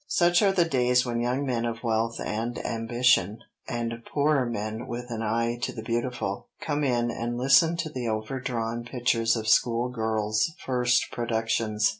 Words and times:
Such 0.07 0.41
are 0.41 0.51
the 0.51 0.65
days 0.65 1.05
when 1.05 1.21
young 1.21 1.45
men 1.45 1.63
of 1.63 1.83
wealth 1.83 2.19
and 2.19 2.57
ambition, 2.65 3.37
and 3.67 4.03
poorer 4.11 4.47
men 4.47 4.87
with 4.87 5.11
an 5.11 5.21
eye 5.21 5.59
to 5.61 5.71
the 5.71 5.83
beautiful, 5.83 6.47
come 6.59 6.83
in 6.83 7.11
and 7.11 7.37
listen 7.37 7.77
to 7.77 7.89
the 7.91 8.07
overdrawn 8.07 8.83
pictures 8.83 9.35
of 9.35 9.47
school 9.47 9.89
girls' 9.89 10.55
first 10.65 11.11
productions. 11.11 11.89